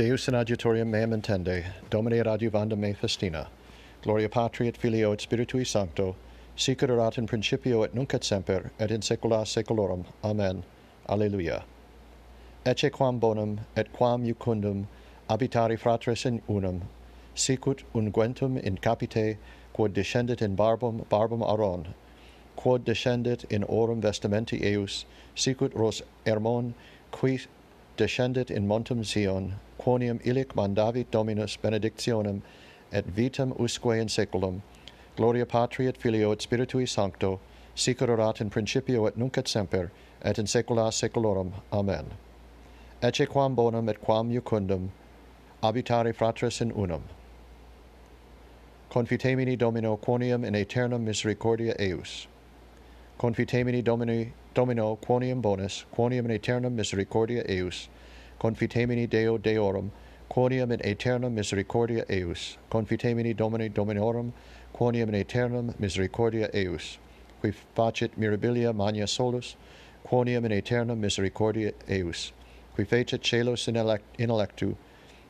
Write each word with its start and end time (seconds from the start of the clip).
Deus 0.00 0.28
in 0.28 0.34
adjutorium 0.34 0.86
meam 0.86 1.10
intende, 1.10 1.62
Domine 1.90 2.24
adjuvanda 2.24 2.74
me 2.74 2.94
festina. 2.94 3.48
Gloria 4.00 4.30
Patri 4.30 4.66
et 4.66 4.74
Filio 4.74 5.12
et 5.12 5.18
Spiritui 5.18 5.66
Sancto, 5.66 6.16
sic 6.56 6.82
erat 6.82 7.18
in 7.18 7.26
principio 7.26 7.82
et 7.82 7.94
nunc 7.94 8.14
et 8.14 8.24
semper, 8.24 8.70
et 8.78 8.90
in 8.90 9.02
saecula 9.02 9.44
saeculorum. 9.44 10.06
Amen. 10.24 10.64
Alleluia. 11.06 11.64
Ecce 12.64 12.90
quam 12.90 13.18
bonum, 13.18 13.60
et 13.76 13.92
quam 13.92 14.24
iucundum, 14.24 14.86
habitari 15.28 15.78
fratres 15.78 16.24
in 16.24 16.40
unum, 16.48 16.80
sicut 17.34 17.82
unguentum 17.94 18.56
in 18.56 18.78
capite, 18.78 19.36
quod 19.74 19.92
descendit 19.92 20.40
in 20.40 20.56
barbum, 20.56 21.04
barbum 21.10 21.42
aron, 21.42 21.92
quod 22.56 22.86
descendit 22.86 23.44
in 23.50 23.64
orum 23.64 24.00
vestimenti 24.00 24.64
eius, 24.64 25.04
sicut 25.34 25.74
ros 25.74 26.00
ermon, 26.24 26.72
qui 27.10 27.38
descendit 28.00 28.50
in 28.50 28.66
montem 28.66 29.04
Sion, 29.04 29.56
quonium 29.78 30.18
illic 30.24 30.54
mandavit 30.54 31.10
Dominus 31.10 31.58
benedictionem, 31.58 32.40
et 32.90 33.06
vitam 33.14 33.52
usque 33.60 34.00
in 34.00 34.08
saeculum, 34.08 34.62
gloria 35.16 35.44
Patri 35.44 35.86
et 35.86 35.98
Filio 35.98 36.32
et 36.32 36.38
Spiritui 36.38 36.88
Sancto, 36.88 37.40
sic 37.74 38.00
erat 38.00 38.40
in 38.40 38.48
principio 38.48 39.04
et 39.04 39.18
nunc 39.18 39.36
et 39.36 39.46
semper, 39.46 39.90
et 40.22 40.38
in 40.38 40.46
saecula 40.46 40.90
saeculorum. 40.90 41.52
Amen. 41.74 42.06
Ecce 43.02 43.28
quam 43.28 43.54
bonum 43.54 43.90
et 43.90 44.00
quam 44.00 44.30
iucundum, 44.30 44.88
habitare 45.62 46.14
fratres 46.14 46.62
in 46.62 46.72
unum. 46.72 47.02
Confitemini 48.90 49.58
Domino 49.58 49.98
quoniam 49.98 50.42
in 50.46 50.54
aeternum 50.54 51.04
misericordia 51.04 51.74
eius. 51.78 52.26
Confitemini 53.18 53.84
Domini 53.84 54.32
Domino, 54.52 54.96
quoniam 54.96 55.40
bonus, 55.40 55.84
quoniam 55.94 56.24
in 56.24 56.32
aeternum 56.32 56.74
misericordia 56.74 57.44
eius, 57.48 57.86
confitemini 58.40 59.08
Deo 59.08 59.38
Deorum, 59.38 59.92
quoniam 60.28 60.72
in 60.72 60.80
aeternum 60.84 61.32
misericordia 61.32 62.04
eius, 62.10 62.56
confitemini 62.68 63.36
Domini 63.36 63.68
Dominorum, 63.70 64.32
quoniam 64.74 65.06
in 65.06 65.14
aeternum 65.14 65.72
misericordia 65.78 66.50
eius, 66.52 66.98
qui 67.40 67.52
facit 67.76 68.18
mirabilia 68.18 68.74
magna 68.74 69.06
solus, 69.06 69.54
quoniam 70.04 70.44
in 70.44 70.50
aeternum 70.50 71.00
misericordia 71.00 71.72
eius, 71.88 72.32
qui 72.74 72.84
fecit 72.84 73.22
celos 73.22 73.68
in, 73.68 73.76
elect, 73.76 74.02
in 74.18 74.30
electu, 74.30 74.74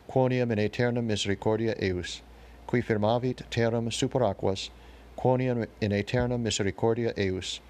quoniam 0.09 0.51
in 0.51 0.59
aeternum 0.59 1.07
misericordia 1.07 1.75
eius, 1.83 2.23
qui 2.67 2.81
firmavit 2.81 3.43
terram 3.51 3.93
super 3.93 4.21
aquas, 4.21 4.71
quoniam 5.19 5.67
in 5.83 5.93
aeternum 5.93 6.43
misericordia 6.43 7.13
eius, 7.19 7.61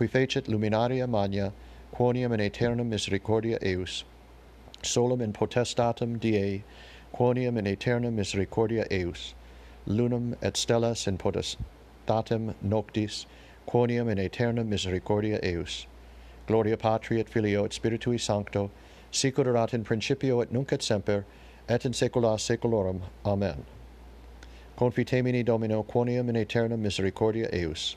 qui 0.00 0.06
fecit 0.06 0.48
luminaria 0.48 1.06
magna, 1.06 1.52
quoniam 1.94 2.32
in 2.32 2.40
aeternum 2.40 2.88
misericordia 2.88 3.58
eius, 3.60 4.04
solum 4.82 5.20
in 5.20 5.30
potestatem 5.30 6.18
Diei, 6.18 6.62
quoniam 7.14 7.58
in 7.58 7.66
aeternum 7.66 8.16
misericordia 8.16 8.86
eius, 8.90 9.34
lunam 9.86 10.34
et 10.40 10.54
stellas 10.54 11.06
in 11.06 11.18
potestatem 11.18 12.54
noctis, 12.62 13.26
quoniam 13.68 14.08
in 14.10 14.18
aeternum 14.18 14.70
misericordia 14.70 15.38
eius. 15.42 15.84
Gloria 16.46 16.78
Patri 16.78 17.20
et 17.20 17.28
Filio 17.28 17.66
et 17.66 17.72
Spiritui 17.72 18.18
Sancto, 18.18 18.70
sicur 19.12 19.44
erat 19.44 19.74
in 19.74 19.84
principio 19.84 20.40
et 20.40 20.50
nunc 20.50 20.72
et 20.72 20.82
semper, 20.82 21.26
et 21.68 21.84
in 21.84 21.92
saecula 21.92 22.38
saeculorum. 22.38 23.02
Amen. 23.26 23.66
Confitemini 24.78 25.44
Domino 25.44 25.82
quoniam 25.82 26.30
in 26.30 26.36
aeternum 26.36 26.80
misericordia 26.82 27.50
eius 27.52 27.96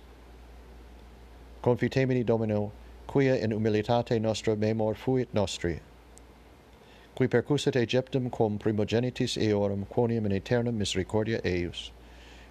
confitemini 1.63 2.25
Domino, 2.25 2.73
quia 3.07 3.35
in 3.35 3.51
humilitate 3.51 4.19
nostra 4.19 4.53
memor 4.53 4.93
fuit 4.93 5.33
nostri, 5.33 5.79
qui 7.15 7.25
percussat 7.25 7.77
Egyptum 7.77 8.29
quam 8.29 8.59
primogenitis 8.59 9.37
eorum 9.37 9.85
quonium 9.85 10.25
in 10.25 10.33
aeternum 10.33 10.77
misericordia 10.77 11.39
eius, 11.45 11.91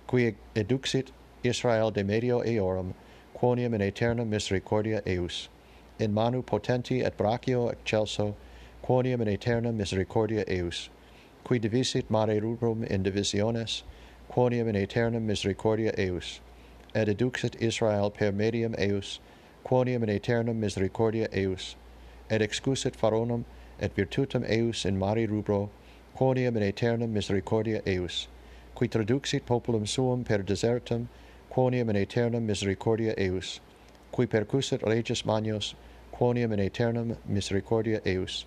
qui 0.07 0.35
eduxit 0.55 1.09
Israel 1.45 1.91
de 1.91 2.03
medio 2.03 2.41
eorum 2.41 2.95
quonium 3.37 3.75
in 3.75 3.83
aeternum 3.83 4.31
misericordia 4.31 5.03
eius, 5.05 5.49
in 5.99 6.15
manu 6.15 6.43
potenti 6.43 7.05
et 7.05 7.19
brachio 7.19 7.71
excelso 7.71 8.35
quonium 8.83 9.21
in 9.21 9.29
aeternum 9.29 9.77
misericordia 9.77 10.43
eius, 10.49 10.89
qui 11.45 11.59
divisit 11.59 12.09
mare 12.09 12.41
rubrum 12.41 12.83
in 12.85 13.03
divisiones, 13.03 13.83
quonium 14.31 14.69
in 14.69 14.77
aeternum 14.77 15.27
misericordia 15.27 15.93
eius, 15.99 16.41
et 16.95 17.09
eduxit 17.09 17.55
Israel 17.61 18.11
per 18.11 18.33
medium 18.33 18.75
eius, 18.79 19.19
quonium 19.65 20.03
in 20.03 20.11
aeternum 20.11 20.61
misericordia 20.61 21.29
eius, 21.33 21.77
et 22.29 22.43
excusit 22.43 22.97
faronum 22.97 23.45
et 23.81 23.95
virtutum 23.97 24.45
eius 24.49 24.85
in 24.85 24.99
mari 24.99 25.27
rubro, 25.27 25.71
quonium 26.17 26.57
in 26.57 26.63
aeternum 26.63 27.13
misericordia 27.13 27.81
eius, 27.87 28.27
qui 28.75 28.89
traduxit 28.89 29.47
populum 29.47 29.87
suum 29.87 30.25
per 30.25 30.39
desertum, 30.39 31.09
quonium 31.51 31.91
in 31.91 31.97
aeternum 31.97 32.47
misericordia 32.47 33.15
eius, 33.19 33.61
qui 34.13 34.27
percusit 34.27 34.83
regis 34.83 35.23
magnos, 35.23 35.75
quonium 36.13 36.53
in 36.53 36.61
aeternum 36.61 37.17
misericordia 37.27 38.01
eius, 38.05 38.45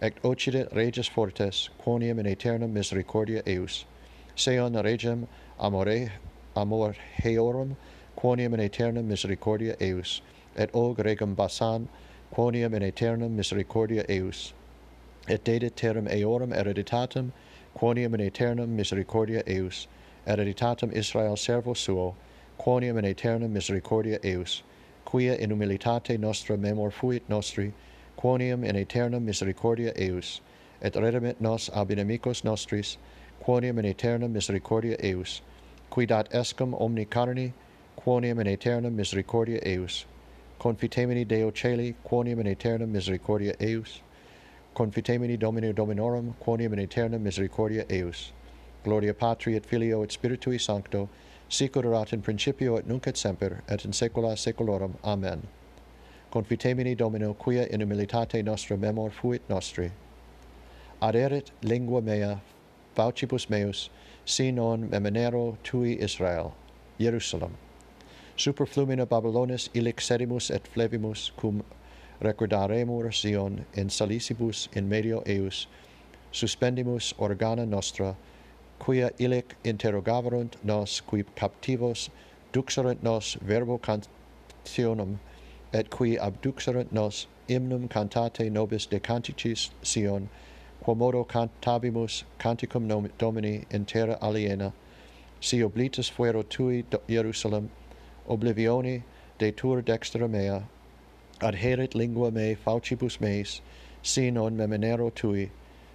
et 0.00 0.14
occidit 0.24 0.74
regis 0.74 1.08
fortes, 1.08 1.68
quonium 1.84 2.18
in 2.18 2.26
aeternum 2.26 2.72
misericordia 2.72 3.42
eius, 3.46 3.84
seon 4.34 4.72
regem 4.82 5.26
amore 5.60 6.10
amor 6.56 6.94
heorum, 7.22 7.76
quoniam 8.16 8.54
in 8.54 8.60
aeternum 8.60 9.08
misericordia 9.08 9.74
eius, 9.80 10.20
et 10.56 10.70
og 10.74 10.98
regum 10.98 11.34
basan, 11.34 11.88
quoniam 12.34 12.74
in 12.74 12.82
aeternum 12.82 13.36
misericordia 13.36 14.04
eius, 14.08 14.52
et 15.28 15.44
dedit 15.44 15.74
terram 15.74 16.06
eorum 16.08 16.52
hereditatem, 16.52 17.32
quoniam 17.76 18.14
in 18.14 18.20
aeternum 18.20 18.76
misericordia 18.76 19.42
eius, 19.46 19.86
hereditatem 20.26 20.94
Israel 20.94 21.36
servo 21.36 21.74
suo, 21.74 22.14
quoniam 22.58 22.98
in 22.98 23.04
aeternum 23.04 23.52
misericordia 23.52 24.18
eius, 24.22 24.62
quia 25.04 25.34
in 25.36 25.50
humilitate 25.50 26.18
nostra 26.18 26.56
memor 26.56 26.90
fuit 26.90 27.28
nostri, 27.28 27.72
quoniam 28.18 28.64
in 28.64 28.76
aeternum 28.76 29.24
misericordia 29.24 29.92
eius, 29.96 30.40
et 30.80 30.94
redimit 30.94 31.40
nos 31.40 31.70
ab 31.74 31.88
inimicos 31.88 32.44
nostris, 32.44 32.98
quoniam 33.42 33.78
in 33.78 33.86
aeternum 33.86 34.32
misericordia 34.32 34.96
eius, 35.02 35.40
quid 35.92 36.10
ad 36.10 36.26
escum 36.32 36.72
omni 36.80 37.04
carni, 37.04 37.52
quoniam 37.98 38.40
in 38.40 38.46
aeternum 38.46 38.96
misericordia 38.96 39.60
eius. 39.62 40.06
Confitemini 40.58 41.28
Deo 41.28 41.50
celi, 41.50 41.94
quoniam 42.02 42.40
in 42.40 42.46
aeternum 42.46 42.90
misericordia 42.90 43.54
eius. 43.60 44.00
Confitemini 44.74 45.38
Domini 45.38 45.70
Dominorum, 45.74 46.32
quoniam 46.42 46.72
in 46.72 46.78
aeternum 46.78 47.22
misericordia 47.22 47.84
eius. 47.90 48.32
Gloria 48.82 49.12
Patri 49.12 49.54
et 49.54 49.66
Filio 49.66 50.02
et 50.02 50.08
Spiritui 50.08 50.58
Sancto, 50.58 51.10
sicut 51.50 51.84
erat 51.84 52.14
in 52.14 52.22
principio 52.22 52.78
et 52.78 52.88
nunc 52.88 53.06
et 53.06 53.18
semper, 53.18 53.62
et 53.68 53.84
in 53.84 53.92
saecula 53.92 54.34
saeculorum. 54.34 54.94
Amen. 55.04 55.46
Confitemini 56.32 56.96
Domino, 56.96 57.34
quia 57.34 57.66
in 57.70 57.82
humilitate 57.82 58.42
nostra 58.42 58.78
memor 58.78 59.10
fuit 59.10 59.42
nostri. 59.50 59.92
Aderit 61.02 61.50
lingua 61.60 62.00
mea, 62.00 62.40
faucibus 62.96 63.50
meus, 63.50 63.90
si 64.24 64.52
non 64.52 64.88
memenero 64.88 65.56
tui 65.62 65.98
Israel, 66.00 66.54
Jerusalem. 66.98 67.56
Super 68.36 68.66
flumina 68.66 69.06
Babylonis 69.06 69.68
illic 69.74 70.00
sedimus 70.00 70.50
et 70.50 70.66
flevimus, 70.72 71.32
cum 71.36 71.62
recordaremur 72.20 73.12
Sion 73.12 73.64
in 73.74 73.88
salicibus 73.88 74.68
in 74.74 74.88
medio 74.88 75.22
eius, 75.26 75.66
suspendimus 76.32 77.12
organa 77.18 77.66
nostra, 77.66 78.16
quia 78.78 79.10
illic 79.18 79.54
interrogavarunt 79.64 80.54
nos 80.64 81.00
qui 81.00 81.24
captivos 81.36 82.08
duxerunt 82.52 83.02
nos 83.02 83.36
verbo 83.42 83.78
cantionum 83.78 85.18
et 85.72 85.90
qui 85.90 86.16
abduxerunt 86.16 86.92
nos 86.92 87.26
hymnum 87.48 87.88
cantate 87.88 88.50
nobis 88.50 88.86
de 88.86 89.00
canticis 89.00 89.70
Sion 89.82 90.28
quomodo 90.82 91.24
cantabimus 91.26 92.24
canticum 92.38 93.08
Domini 93.16 93.64
in 93.70 93.84
terra 93.84 94.18
aliena, 94.20 94.72
si 95.40 95.62
oblitus 95.62 96.10
fuero 96.10 96.42
tui 96.42 96.84
Jerusalem, 97.08 97.70
oblivioni 98.28 99.02
de 99.38 99.52
tur 99.52 99.80
dextra 99.82 100.28
mea, 100.28 100.64
adherit 101.40 101.94
lingua 101.94 102.32
me 102.32 102.56
faucibus 102.56 103.20
meis, 103.20 103.60
si 104.02 104.30
non 104.30 104.56
memenero 104.56 105.10
tui, 105.14 105.50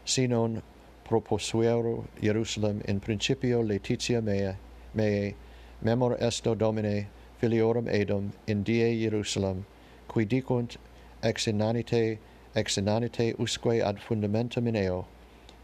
si 0.06 0.25
non 0.25 0.62
proposuero 1.04 2.06
Jerusalem 2.22 2.81
in 2.88 3.00
principio 3.00 3.62
letitia 3.62 4.22
mea, 4.22 4.57
mea, 4.94 5.34
memor 5.81 6.16
esto 6.19 6.56
Domine, 6.56 7.07
filiorum 7.42 7.88
Edom, 7.89 8.31
in 8.48 8.63
die 8.63 9.01
Jerusalem, 9.01 9.66
qui 10.07 10.25
dicunt 10.25 10.78
ex 11.22 11.48
inanite 11.48 12.19
ex 12.57 12.77
inanite 12.77 13.36
usque 13.38 13.81
ad 13.81 14.00
fundamentum 14.00 14.68
in 14.68 14.75
eo, 14.75 15.06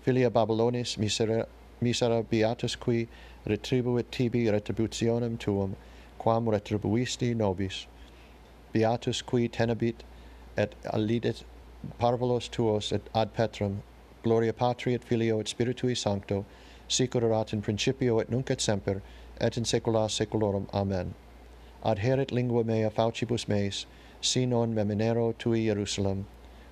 filia 0.03 0.29
Babylonis 0.29 0.97
misera, 0.97 1.47
misera 1.81 2.21
beatus 2.23 2.75
qui 2.75 3.07
retribuit 3.47 4.11
tibi 4.11 4.45
retributionem 4.45 5.39
tuum, 5.39 5.75
quam 6.19 6.45
retribuisti 6.45 7.35
nobis. 7.35 7.87
Beatus 8.73 9.23
qui 9.23 9.49
tenebit 9.49 10.03
et 10.55 10.75
alidit 10.85 11.43
parvulos 11.99 12.47
tuos 12.49 12.91
et 12.91 13.09
ad 13.15 13.33
petrum, 13.33 13.81
gloria 14.21 14.53
patri 14.53 14.93
et 14.93 15.03
filio 15.03 15.39
et 15.39 15.47
spiritui 15.47 15.97
sancto, 15.97 16.45
sicur 16.87 17.23
erat 17.23 17.53
in 17.53 17.61
principio 17.61 18.19
et 18.19 18.29
nunc 18.29 18.51
et 18.51 18.61
semper, 18.61 19.01
et 19.41 19.57
in 19.57 19.63
saecula 19.63 20.07
saeculorum. 20.09 20.67
Amen. 20.73 21.15
Adherit 21.83 22.31
lingua 22.31 22.63
mea 22.63 22.89
faucibus 22.89 23.47
meis, 23.47 23.87
si 24.21 24.45
non 24.45 24.75
meminero 24.75 25.33
tui 25.37 25.65
Jerusalem, 25.65 26.25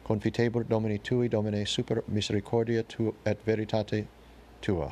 Confitebur 0.03 0.67
Domini 0.67 0.97
tui, 0.97 1.27
Domine, 1.29 1.65
super 1.65 2.03
misericordia 2.07 2.83
tu 2.83 3.13
et 3.23 3.37
veritate 3.45 4.07
tua. 4.59 4.91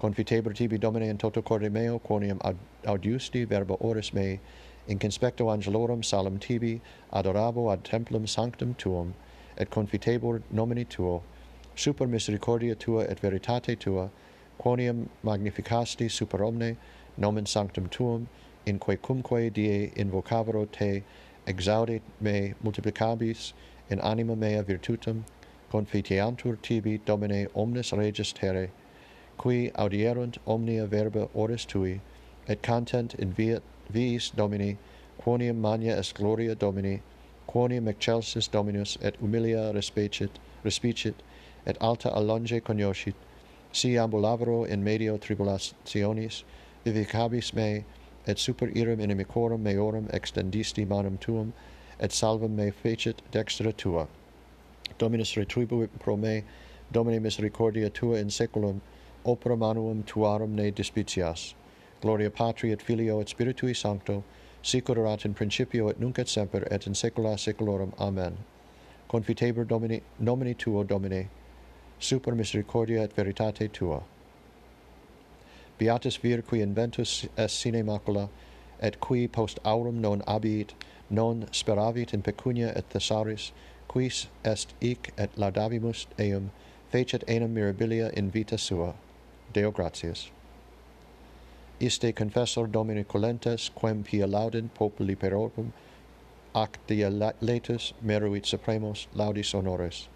Confitebur 0.00 0.54
tibi, 0.54 0.78
Domine, 0.78 1.08
in 1.08 1.16
toto 1.16 1.40
corde 1.42 1.70
meo, 1.72 1.98
quoniam 1.98 2.38
audiusti 2.84 3.46
verba 3.46 3.76
oris 3.80 4.12
mei, 4.12 4.38
in 4.86 4.98
conspecto 4.98 5.46
angelorum 5.46 6.04
salem 6.04 6.38
tibi, 6.38 6.80
adorabo 7.12 7.72
ad 7.72 7.82
templum 7.82 8.28
sanctum 8.28 8.74
tuum, 8.74 9.14
et 9.56 9.70
confitebur 9.70 10.42
nomini 10.52 10.84
tuo, 10.86 11.22
super 11.74 12.06
misericordia 12.06 12.74
tua 12.74 13.04
et 13.04 13.18
veritate 13.18 13.78
tua, 13.78 14.10
quoniam 14.58 15.08
magnificasti 15.24 16.10
super 16.10 16.38
omne, 16.38 16.76
nomen 17.16 17.46
sanctum 17.46 17.88
tuum, 17.88 18.28
in 18.66 18.78
quae 18.78 18.96
cumque 18.96 19.52
die 19.52 19.90
invocavero 19.96 20.70
te, 20.70 21.02
exaudit 21.46 22.02
me 22.20 22.54
multiplicabis 22.64 23.52
in 23.88 24.00
anima 24.00 24.36
mea 24.36 24.62
virtutum, 24.62 25.24
confiteantur 25.72 26.60
tibi 26.62 26.98
domine 26.98 27.46
omnes 27.54 27.92
regis 27.92 28.32
terre, 28.32 28.70
qui 29.36 29.70
audierunt 29.70 30.38
omnia 30.46 30.86
verba 30.86 31.28
oris 31.34 31.64
tui, 31.64 32.00
et 32.46 32.62
content 32.62 33.14
in 33.14 33.32
via 33.32 33.60
viis 33.92 34.30
domini, 34.34 34.76
quoniam 35.20 35.56
magna 35.56 35.92
est 35.96 36.14
gloria 36.14 36.54
domini, 36.54 37.00
quoniam 37.48 37.88
excelsis 37.88 38.48
dominus 38.48 38.96
et 39.00 39.16
humilia 39.20 39.72
respecit 39.72 40.30
respicit 40.64 41.14
et 41.66 41.76
alta 41.80 42.10
allonge 42.10 42.60
cognoscit, 42.62 43.14
si 43.72 43.90
ambulavro 43.96 44.68
in 44.68 44.82
medio 44.82 45.16
tribulationis, 45.18 46.42
vivicabis 46.84 47.54
me, 47.54 47.84
et 48.30 48.38
super 48.38 48.68
iram 48.68 49.00
inimicorum 49.00 49.62
meorum 49.62 50.08
extendisti 50.08 50.86
manum 50.86 51.18
tuum, 51.18 51.52
et 51.98 52.12
salvum 52.12 52.54
me 52.56 52.70
fecit 52.70 53.22
dextra 53.32 53.76
tua. 53.76 54.06
Dominus 54.98 55.34
retribuit 55.34 55.90
pro 55.98 56.16
me, 56.16 56.44
Domine 56.92 57.20
misericordia 57.20 57.90
tua 57.90 58.18
in 58.18 58.30
seculum, 58.30 58.80
opera 59.24 59.56
manuum 59.56 60.02
tuarum 60.04 60.54
ne 60.54 60.70
dispicias. 60.70 61.54
Gloria 62.00 62.30
Patri 62.30 62.72
et 62.72 62.80
Filio 62.80 63.20
et 63.20 63.28
Spiritui 63.28 63.76
Sancto, 63.76 64.24
sicur 64.62 64.96
erat 64.96 65.24
in 65.24 65.34
principio 65.34 65.88
et 65.88 66.00
nunc 66.00 66.18
et 66.18 66.28
semper 66.28 66.66
et 66.70 66.86
in 66.86 66.94
saecula 66.94 67.36
saeculorum. 67.38 67.92
Amen. 67.98 68.38
Confitebur 69.08 69.66
Domini, 69.66 70.02
nomini 70.18 70.54
tuo, 70.54 70.84
Domine, 70.84 71.28
super 71.98 72.34
misericordia 72.34 73.02
et 73.02 73.12
veritate 73.12 73.70
tua 73.72 74.02
beatus 75.80 76.18
vir 76.22 76.42
qui 76.42 76.60
inventus 76.60 77.24
est 77.24 77.44
eh, 77.44 77.48
sine 77.48 77.82
macula, 77.82 78.28
et 78.82 79.00
qui 79.00 79.26
post 79.28 79.58
aurum 79.64 80.00
non 80.00 80.22
abiit, 80.26 80.74
non 81.08 81.46
speravit 81.52 82.12
in 82.12 82.22
pecunia 82.22 82.72
et 82.76 82.88
thesaris, 82.90 83.52
quis 83.88 84.26
est 84.44 84.74
ic 84.80 85.12
et 85.18 85.30
laudavimus 85.36 86.06
eum, 86.18 86.50
fecit 86.92 87.24
enim 87.26 87.54
mirabilia 87.54 88.10
in 88.16 88.30
vita 88.30 88.58
sua. 88.58 88.94
Deo 89.52 89.70
gratias. 89.70 90.30
Iste 91.80 92.14
confessor 92.14 92.66
Domini 92.66 93.04
Colentes, 93.04 93.70
quem 93.74 94.02
pia 94.04 94.26
laudin 94.26 94.68
populi 94.74 95.16
perorum, 95.16 95.72
ac 96.54 96.78
dia 96.86 97.08
letus 97.40 97.94
meruit 98.02 98.44
supremos 98.44 99.06
laudis 99.14 99.54
honores, 99.54 100.08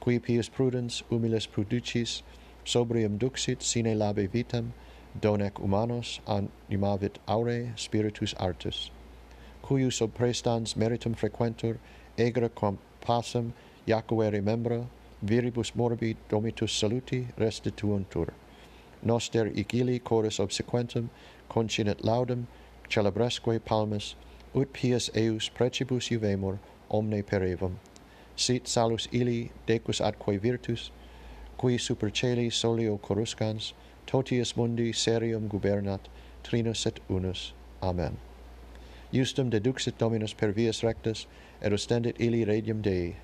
qui 0.00 0.18
pius 0.18 0.48
prudens 0.48 1.02
humiles 1.10 1.46
producis, 1.46 2.22
sobrium 2.64 3.16
duxit 3.18 3.62
sine 3.62 3.96
labe 3.96 4.28
vitam, 4.28 4.72
donec 5.20 5.58
humanos 5.58 6.20
animavit 6.26 7.18
aure 7.26 7.72
spiritus 7.76 8.34
artis, 8.38 8.90
cuius 9.62 10.00
ob 10.02 10.14
prestans 10.14 10.74
meritum 10.76 11.14
frequentur, 11.14 11.78
egra 12.16 12.48
compassem 12.48 13.52
jacuere 13.86 14.42
membra, 14.42 14.86
viribus 15.22 15.74
morbi 15.74 16.16
domitus 16.28 16.72
saluti 16.72 17.26
restituuntur. 17.36 18.32
Noster 19.02 19.46
igili 19.46 20.02
chorus 20.02 20.38
obsequentum, 20.38 21.08
concinet 21.48 22.02
laudem, 22.02 22.46
celebresque 22.88 23.60
palmas, 23.64 24.14
ut 24.54 24.72
pius 24.72 25.10
eius 25.14 25.48
precibus 25.48 26.08
juvemur, 26.10 26.58
omne 26.90 27.22
perevum. 27.22 27.78
Sit 28.36 28.68
salus 28.68 29.08
ili 29.12 29.50
decus 29.66 30.00
atque 30.00 30.40
virtus, 30.40 30.90
qui 31.58 31.78
super 31.78 32.10
celi 32.10 32.50
solio 32.50 32.98
coruscans, 32.98 33.72
totius 34.08 34.56
mundi 34.56 34.90
serium 34.92 35.48
gubernat, 35.48 36.00
trinus 36.42 36.86
et 36.86 36.98
unus. 37.10 37.52
Amen. 37.82 38.16
Justum 39.12 39.50
deduxit 39.50 39.98
Dominus 39.98 40.32
per 40.32 40.52
vias 40.52 40.82
rectas, 40.82 41.26
et 41.60 41.72
ostendit 41.72 42.16
illi 42.18 42.44
radium 42.44 42.80
Dei. 42.82 43.16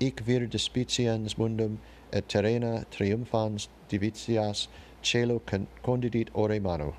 Ic 0.00 0.20
vir 0.20 0.46
despiciens 0.46 1.38
mundum, 1.38 1.78
et 2.12 2.28
terrena 2.28 2.84
triumphans 2.90 3.68
divitias 3.88 4.68
celo 5.02 5.40
condidit 5.82 6.28
ore 6.34 6.60
manu. 6.60 6.92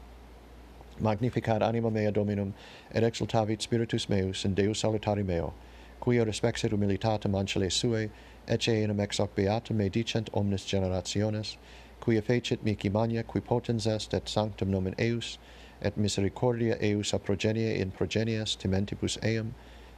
Magnificat 0.99 1.61
anima 1.61 1.91
mea 1.91 2.11
Dominum, 2.11 2.53
et 2.91 3.03
exultavit 3.03 3.61
spiritus 3.61 4.09
meus 4.09 4.43
in 4.43 4.55
Deus 4.55 4.81
salutari 4.81 5.23
meo, 5.23 5.53
quia 6.01 6.25
respexit 6.25 6.71
humilitatem 6.71 7.35
ancile 7.37 7.69
suae, 7.69 8.09
ecce 8.47 8.83
enim 8.83 8.99
ex 8.99 9.17
hoc 9.19 9.35
beatum 9.35 9.75
me 9.75 9.89
dicent 9.89 10.29
omnes 10.33 10.65
generationes, 10.65 11.57
quia 12.01 12.21
fecit 12.21 12.63
mihi 12.63 12.89
mania 12.89 13.23
qui 13.23 13.41
potens 13.41 13.87
est 13.87 14.13
et 14.13 14.29
sanctum 14.29 14.69
nomen 14.69 14.95
eius, 14.97 15.37
et 15.81 15.97
misericordia 15.97 16.77
eius 16.81 17.13
a 17.13 17.19
progenie 17.19 17.79
in 17.79 17.91
progenies 17.91 18.55
timentibus 18.55 19.17
eum, 19.23 19.53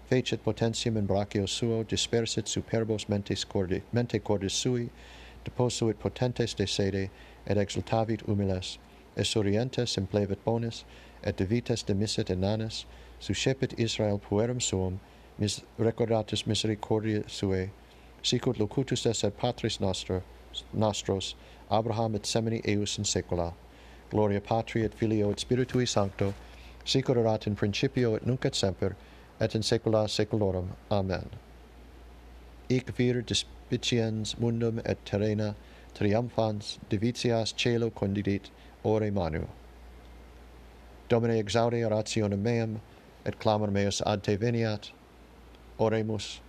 fecit 0.10 0.44
potentium 0.44 0.98
in 0.98 1.06
brachio 1.08 1.48
suo, 1.48 1.84
dispersit 1.84 2.48
superbos 2.48 3.08
mentes 3.08 3.46
cordi, 3.46 3.82
mente 3.94 4.20
cordis 4.20 4.54
sui, 4.54 4.90
deposuit 5.46 6.00
potentes 6.00 6.56
de 6.56 6.66
sede, 6.66 7.10
et 7.46 7.58
exultavit 7.58 8.26
humiles, 8.28 8.78
esurientes 9.16 9.98
in 9.98 10.08
implevit 10.08 10.44
bonis, 10.44 10.84
et 11.24 11.38
divites 11.38 11.84
demisit 11.84 12.30
inanes, 12.30 12.86
suscepit 13.20 13.74
Israel 13.78 14.20
puerum 14.20 14.62
suum, 14.62 15.00
mis 15.38 15.62
recordatus 15.78 16.48
misericordia 16.48 17.24
suae, 17.28 17.70
sicut 18.24 18.58
locutus 18.58 19.06
est 19.06 19.38
patris 19.38 19.80
nostra, 19.80 20.22
nostros, 20.74 21.36
Abraham 21.72 22.16
et 22.16 22.24
semini 22.24 22.62
eius 22.66 22.98
in 22.98 23.04
saecula. 23.04 23.54
Gloria 24.10 24.42
Patri 24.42 24.84
et 24.84 24.94
Filio 24.94 25.30
et 25.30 25.38
Spiritui 25.38 25.88
Sancto, 25.88 26.34
sic 26.84 27.10
erat 27.10 27.46
in 27.46 27.56
principio 27.56 28.16
et 28.16 28.26
nunc 28.26 28.44
et 28.46 28.56
semper, 28.56 28.96
et 29.40 29.54
in 29.54 29.62
saecula 29.62 30.08
saeculorum. 30.10 30.70
Amen. 30.90 31.30
Ic 32.70 32.92
vir 32.98 33.22
dispiciens 33.22 34.36
mundum 34.40 34.82
et 34.84 35.04
terrena, 35.06 35.56
triumphans 35.94 36.80
divitias 36.90 37.54
celo 37.54 37.92
condidit, 37.92 38.50
ore 38.84 39.12
manu. 39.12 39.48
Domine 41.08 41.38
exaudi 41.44 41.84
orationem 41.84 42.42
meam, 42.42 42.82
et 43.26 43.40
clamor 43.40 43.70
meus 43.70 44.02
ad 44.06 44.24
te 44.24 44.38
veniat. 44.38 44.92
Oremus. 45.80 46.40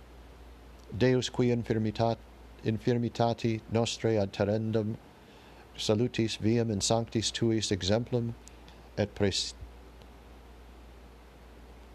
Deus 0.97 1.29
qui 1.29 1.51
infirmitat, 1.51 2.17
infirmitati 2.65 3.61
nostre 3.71 4.17
ad 4.17 4.33
terrendum 4.33 4.97
salutis 5.81 6.37
viam 6.37 6.71
in 6.71 6.81
sanctis 6.81 7.31
tuis 7.31 7.71
exemplum 7.71 8.33
et 8.97 9.15
pres 9.15 9.53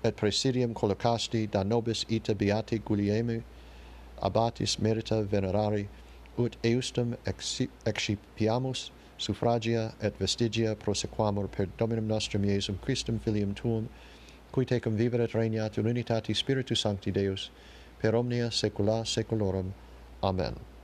et 0.05 0.17
presidium 0.17 0.75
collocasti 0.75 1.47
da 1.51 1.63
nobis 1.63 2.05
ita 2.09 2.35
beati 2.35 2.79
Guglielmi 2.79 3.43
abatis 4.23 4.77
merita 4.79 5.23
venerari 5.23 5.89
ut 6.39 6.57
eustum 6.63 7.17
excipiamus 7.87 8.91
suffragia 9.19 9.95
et 10.01 10.19
vestigia 10.19 10.75
prosequamur 10.75 11.49
per 11.51 11.67
Dominum 11.79 12.07
nostrum 12.07 12.43
Iesum 12.45 12.79
Christum 12.83 13.19
filium 13.19 13.55
tuum 13.55 13.89
qui 14.53 14.65
tecum 14.65 14.97
viveret 14.97 15.35
regnat 15.35 15.79
in 15.79 15.87
unitate 15.87 16.35
Spiritu 16.35 16.75
Sancti 16.75 17.11
Deus 17.11 17.51
per 17.99 18.15
omnia 18.15 18.51
saecula 18.51 19.05
saeculorum. 19.07 19.73
Amen. 20.23 20.76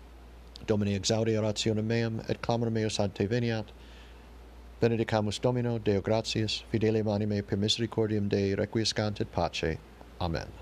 Domini 0.67 0.95
exaudi 0.95 1.37
orationem 1.37 1.85
meam, 1.85 2.21
et 2.29 2.41
clamor 2.43 2.71
meus 2.71 2.99
ad 2.99 3.11
sancte 3.11 3.29
veniat, 3.29 3.67
benedicamus 4.81 5.41
Domino, 5.41 5.79
Deo 5.79 6.01
gratias, 6.01 6.65
fidelium 6.71 7.09
anime 7.09 7.43
per 7.43 7.59
misericordiam 7.59 8.29
Dei 8.29 8.55
requiescant 8.55 9.21
et 9.21 9.33
pace. 9.33 9.79
Amen. 10.21 10.62